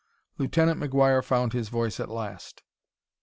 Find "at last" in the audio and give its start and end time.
1.99-2.63